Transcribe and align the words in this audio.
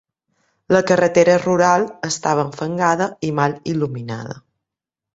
La 0.75 0.79
carretera 0.91 1.35
rural 1.43 1.87
estava 2.09 2.49
enfangada 2.49 3.11
i 3.31 3.33
mal 3.43 3.57
il·luminada. 3.75 4.43